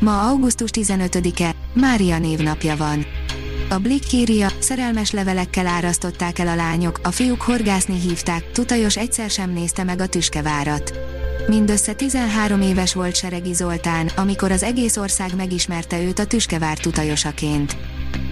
Ma 0.00 0.28
augusztus 0.28 0.70
15-e, 0.72 1.54
Mária 1.74 2.18
névnapja 2.18 2.76
van. 2.76 3.06
A 3.68 3.78
Blick 3.78 4.12
írja, 4.12 4.48
szerelmes 4.58 5.10
levelekkel 5.10 5.66
árasztották 5.66 6.38
el 6.38 6.48
a 6.48 6.54
lányok, 6.54 7.00
a 7.02 7.10
fiúk 7.10 7.42
horgászni 7.42 8.00
hívták, 8.00 8.50
tutajos 8.52 8.96
egyszer 8.96 9.30
sem 9.30 9.50
nézte 9.50 9.84
meg 9.84 10.00
a 10.00 10.06
tüskevárat. 10.06 10.92
Mindössze 11.48 11.92
13 11.92 12.60
éves 12.60 12.94
volt 12.94 13.16
Seregi 13.16 13.52
Zoltán, 13.52 14.10
amikor 14.16 14.50
az 14.50 14.62
egész 14.62 14.96
ország 14.96 15.36
megismerte 15.36 16.02
őt 16.02 16.18
a 16.18 16.26
tüskevár 16.26 16.78
tutajosaként. 16.78 17.76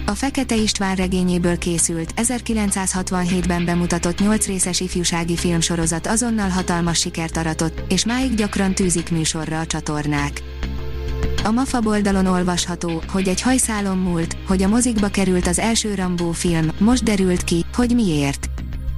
A 0.05 0.11
Fekete 0.11 0.55
István 0.55 0.95
regényéből 0.95 1.57
készült, 1.57 2.13
1967-ben 2.15 3.65
bemutatott 3.65 4.19
8 4.19 4.45
részes 4.45 4.79
ifjúsági 4.79 5.35
filmsorozat 5.35 6.07
azonnal 6.07 6.49
hatalmas 6.49 6.99
sikert 6.99 7.37
aratott, 7.37 7.81
és 7.89 8.05
máig 8.05 8.33
gyakran 8.33 8.73
tűzik 8.73 9.11
műsorra 9.11 9.59
a 9.59 9.65
csatornák. 9.65 10.41
A 11.43 11.51
MAFA 11.51 11.79
oldalon 11.83 12.25
olvasható, 12.25 13.03
hogy 13.07 13.27
egy 13.27 13.41
hajszálon 13.41 13.97
múlt, 13.97 14.37
hogy 14.47 14.63
a 14.63 14.67
mozikba 14.67 15.07
került 15.07 15.47
az 15.47 15.59
első 15.59 15.95
Rambó 15.95 16.31
film, 16.31 16.71
most 16.79 17.03
derült 17.03 17.43
ki, 17.43 17.65
hogy 17.73 17.95
miért. 17.95 18.49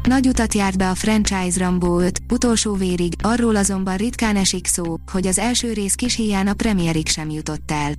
Nagy 0.03 0.27
utat 0.27 0.53
járt 0.53 0.77
be 0.77 0.89
a 0.89 0.95
franchise 0.95 1.59
Rambó 1.59 1.99
5, 1.99 2.21
utolsó 2.29 2.73
vérig, 2.73 3.13
arról 3.21 3.55
azonban 3.55 3.97
ritkán 3.97 4.35
esik 4.35 4.67
szó, 4.67 4.95
hogy 5.11 5.27
az 5.27 5.39
első 5.39 5.73
rész 5.73 5.95
kis 5.95 6.15
híján 6.15 6.47
a 6.47 6.53
premierig 6.53 7.07
sem 7.07 7.29
jutott 7.29 7.71
el. 7.71 7.91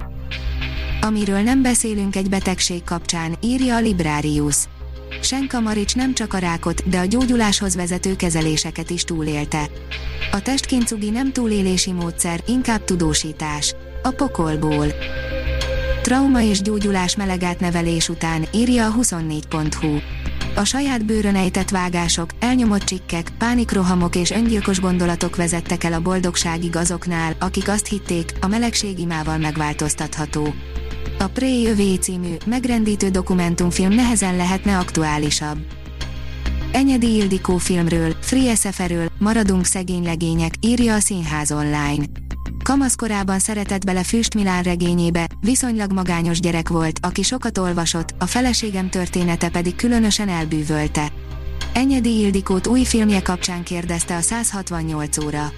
Amiről 1.01 1.41
nem 1.41 1.63
beszélünk 1.63 2.17
egy 2.17 2.29
betegség 2.29 2.85
kapcsán, 2.85 3.37
írja 3.41 3.77
a 3.77 3.81
Librarius. 3.81 4.57
Senka 5.21 5.61
Marics 5.61 5.97
nem 5.97 6.15
csak 6.15 6.35
a 6.35 6.39
rákot, 6.39 6.89
de 6.89 6.99
a 6.99 7.05
gyógyuláshoz 7.05 7.75
vezető 7.75 8.17
kezeléseket 8.17 8.91
is 8.91 9.05
túlélte. 9.05 9.71
A 10.33 10.43
testkincugi 10.43 11.11
nem 11.11 11.33
túlélési 11.33 11.93
módszer, 11.93 12.43
inkább 12.47 12.85
tudósítás. 12.85 13.75
A 14.03 14.11
pokolból. 14.11 14.87
Trauma 16.03 16.43
és 16.43 16.61
gyógyulás 16.61 17.17
melegát 17.17 17.61
nevelés 17.61 18.09
után, 18.09 18.47
írja 18.53 18.87
a 18.87 18.95
24.hu. 19.01 19.97
A 20.55 20.65
saját 20.65 21.05
bőrön 21.05 21.35
ejtett 21.35 21.71
vágások, 21.71 22.31
elnyomott 22.39 22.83
csikkek, 22.83 23.33
pánikrohamok 23.39 24.17
és 24.17 24.31
öngyilkos 24.31 24.81
gondolatok 24.81 25.37
vezettek 25.37 25.85
el 25.85 25.93
a 25.93 26.01
boldogságig 26.01 26.77
azoknál, 26.77 27.35
akik 27.39 27.69
azt 27.69 27.87
hitték, 27.87 28.33
a 28.41 28.47
melegség 28.47 28.99
imával 28.99 29.39
megváltoztatható. 29.39 30.55
A 31.19 31.27
Prey 31.27 31.67
Övé 31.67 31.95
című, 31.95 32.35
megrendítő 32.47 33.09
dokumentumfilm 33.09 33.93
nehezen 33.93 34.37
lehetne 34.37 34.79
aktuálisabb. 34.79 35.59
Enyedi 36.73 37.15
Ildikó 37.15 37.57
filmről, 37.57 38.17
Free 38.21 38.55
SF-ről, 38.55 39.07
Maradunk 39.19 39.65
szegény 39.65 40.05
legények, 40.05 40.53
írja 40.61 40.95
a 40.95 41.01
Színház 41.01 41.53
online. 41.53 42.05
Kamaszkorában 42.65 43.39
szeretett 43.39 43.85
bele 43.85 44.03
Füst 44.03 44.35
Milán 44.35 44.63
regényébe, 44.63 45.29
viszonylag 45.41 45.93
magányos 45.93 46.41
gyerek 46.41 46.69
volt, 46.69 46.99
aki 47.03 47.23
sokat 47.23 47.59
olvasott, 47.59 48.15
a 48.19 48.27
feleségem 48.27 48.91
története 48.91 49.49
pedig 49.49 49.77
különösen 49.77 50.29
elbűvölte. 50.29 51.13
Enyedi 51.73 52.19
Ildikót 52.19 52.67
új 52.67 52.85
filmje 52.85 53.23
kapcsán 53.23 53.63
kérdezte 53.63 54.17
a 54.17 54.21
168 54.21 55.25
óra. 55.25 55.53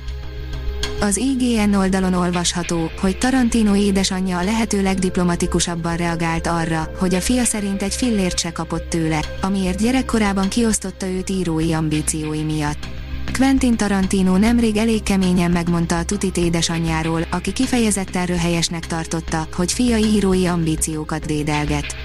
Az 1.00 1.16
IGN 1.16 1.74
oldalon 1.74 2.14
olvasható, 2.14 2.90
hogy 3.00 3.18
Tarantino 3.18 3.74
édesanyja 3.74 4.38
a 4.38 4.44
lehető 4.44 4.82
legdiplomatikusabban 4.82 5.96
reagált 5.96 6.46
arra, 6.46 6.90
hogy 6.98 7.14
a 7.14 7.20
fia 7.20 7.44
szerint 7.44 7.82
egy 7.82 7.94
fillért 7.94 8.38
se 8.38 8.52
kapott 8.52 8.88
tőle, 8.88 9.20
amiért 9.40 9.82
gyerekkorában 9.82 10.48
kiosztotta 10.48 11.08
őt 11.08 11.30
írói 11.30 11.72
ambíciói 11.72 12.42
miatt. 12.42 12.93
Quentin 13.38 13.76
Tarantino 13.76 14.36
nemrég 14.36 14.76
elég 14.76 15.02
keményen 15.02 15.50
megmondta 15.50 15.98
a 15.98 16.04
tutit 16.04 16.36
édesanyjáról, 16.36 17.26
aki 17.30 17.52
kifejezetten 17.52 18.26
röhelyesnek 18.26 18.86
tartotta, 18.86 19.48
hogy 19.52 19.72
fiai 19.72 20.04
írói 20.04 20.46
ambíciókat 20.46 21.26
dédelget. 21.26 21.96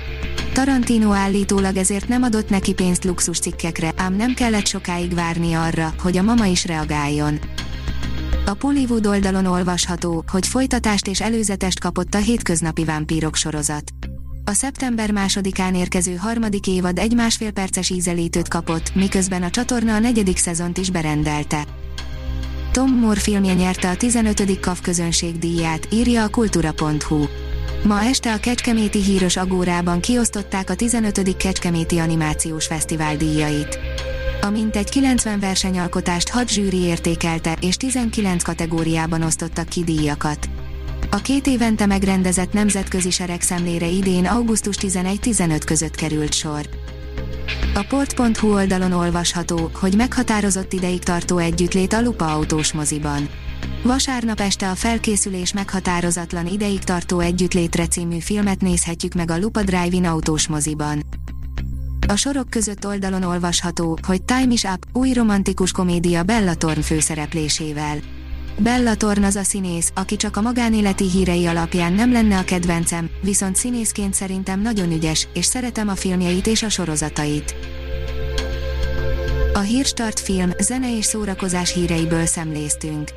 Tarantino 0.54 1.12
állítólag 1.12 1.78
ezért 1.78 2.08
nem 2.08 2.24
adott 2.24 2.50
neki 2.50 2.74
pénzt 2.74 3.04
luxus 3.04 3.40
cikkekre, 3.40 3.94
ám 3.96 4.16
nem 4.16 4.34
kellett 4.34 4.66
sokáig 4.66 5.14
várni 5.14 5.54
arra, 5.54 5.94
hogy 6.02 6.18
a 6.18 6.22
mama 6.22 6.46
is 6.46 6.66
reagáljon. 6.66 7.40
A 8.46 8.54
Pollywood 8.54 9.06
oldalon 9.06 9.46
olvasható, 9.46 10.24
hogy 10.32 10.48
folytatást 10.48 11.08
és 11.08 11.22
előzetest 11.22 11.80
kapott 11.80 12.14
a 12.14 12.18
hétköznapi 12.18 12.84
vámpírok 12.84 13.36
sorozat. 13.36 13.99
A 14.50 14.54
szeptember 14.54 15.12
másodikán 15.12 15.76
érkező 15.76 16.16
harmadik 16.16 16.68
évad 16.68 16.98
egy 16.98 17.16
másfél 17.16 17.52
perces 17.52 17.90
ízelítőt 17.90 18.48
kapott, 18.48 18.96
miközben 18.96 19.44
a 19.44 19.50
csatorna 19.50 19.96
a 19.96 20.00
negyedik 20.00 20.38
szezont 20.38 20.78
is 20.78 20.90
berendelte. 20.90 21.66
Tom 22.72 23.00
Moore 23.00 23.20
filmje 23.20 23.54
nyerte 23.54 23.90
a 23.90 23.96
15. 23.96 24.60
KAV 24.60 24.82
közönségdíját, 24.82 25.88
írja 25.92 26.24
a 26.24 26.30
kultura.hu. 26.30 27.26
Ma 27.84 28.04
este 28.04 28.34
a 28.34 28.40
Kecskeméti 28.40 29.02
Híros 29.02 29.38
Agórában 29.38 30.00
kiosztották 30.00 30.70
a 30.70 30.76
15. 30.76 31.38
Kecskeméti 31.38 31.98
Animációs 31.98 32.66
Fesztivál 32.66 33.18
díjait. 33.18 33.80
A 34.42 34.50
mintegy 34.50 34.90
90 34.90 35.40
versenyalkotást 35.40 36.30
6 36.30 36.50
zsűri 36.50 36.80
értékelte, 36.80 37.58
és 37.62 37.76
19 37.76 38.44
kategóriában 38.44 39.22
osztottak 39.22 39.70
ki 39.70 39.84
díjakat. 39.84 40.50
A 41.12 41.18
két 41.18 41.47
évente 41.47 41.86
megrendezett 41.86 42.53
nemzetközi 42.53 43.12
seregszemlére 43.12 43.88
idén 43.88 44.25
augusztus 44.25 44.75
11-15 44.80 45.62
között 45.66 45.96
került 45.96 46.34
sor. 46.34 46.70
A 47.74 47.86
port.hu 47.90 48.53
oldalon 48.53 48.92
olvasható, 48.92 49.69
hogy 49.74 49.96
meghatározott 49.96 50.74
ideig 50.74 51.03
tartó 51.03 51.38
együttlét 51.38 51.94
a 51.94 52.02
Lupa 52.02 52.34
autós 52.34 52.74
moziban. 52.74 53.30
Vasárnap 53.84 54.40
este 54.40 54.69
a 54.69 54.75
felkészülés 54.75 55.53
meghatározatlan 55.53 56.48
ideig 56.48 56.84
tartó 56.84 57.19
együttlétre 57.19 57.88
című 57.88 58.19
filmet 58.19 58.62
nézhetjük 58.62 59.14
meg 59.14 59.31
a 59.31 59.40
Lupa 59.40 59.64
Drive-in 59.64 60.06
autós 60.06 60.48
moziban. 60.48 61.03
A 62.08 62.16
sorok 62.16 62.50
között 62.50 62.86
oldalon 62.86 63.24
olvasható, 63.24 64.00
hogy 64.08 64.24
Time 64.24 64.52
is 64.52 64.64
Up, 64.64 64.86
új 64.94 65.14
romantikus 65.14 65.72
komédia 65.72 66.24
Bella 66.24 66.56
Thorne 66.56 66.81
főszereplésével. 66.81 67.98
Bella 68.62 68.96
Thorne 68.96 69.25
az 69.25 69.36
a 69.36 69.44
színész, 69.44 69.92
aki 69.96 70.16
csak 70.16 70.38
a 70.38 70.42
magánéleti 70.42 71.09
hírei 71.09 71.46
alapján 71.46 71.94
nem 71.94 72.12
lenne 72.12 72.38
a 72.38 72.44
kedvencem, 72.44 73.09
viszont 73.22 73.56
színészként 73.56 74.14
szerintem 74.14 74.62
nagyon 74.62 74.92
ügyes, 74.92 75.28
és 75.34 75.46
szeretem 75.46 75.88
a 75.88 75.96
filmjeit 75.96 76.47
és 76.47 76.64
a 76.64 76.69
sorozatait. 76.69 77.56
A 79.53 79.59
Hírstart 79.59 80.19
film, 80.19 80.52
zene 80.59 80.98
és 80.98 81.06
szórakozás 81.06 81.74
híreiből 81.74 82.25
szemléztünk. 82.25 83.09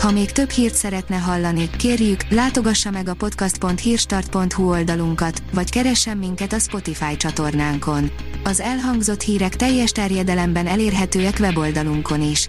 Ha 0.00 0.10
még 0.10 0.32
több 0.32 0.50
hírt 0.50 0.74
szeretne 0.74 1.16
hallani, 1.16 1.70
kérjük, 1.76 2.28
látogassa 2.28 2.90
meg 2.90 3.08
a 3.08 3.14
podcast.hírstart.hu 3.14 4.68
oldalunkat, 4.68 5.42
vagy 5.52 5.70
keressen 5.70 6.16
minket 6.16 6.52
a 6.52 6.58
Spotify 6.58 7.16
csatornánkon. 7.16 8.10
Az 8.44 8.60
elhangzott 8.60 9.20
hírek 9.20 9.56
teljes 9.56 9.90
terjedelemben 9.90 10.66
elérhetőek 10.66 11.36
weboldalunkon 11.40 12.22
is. 12.22 12.48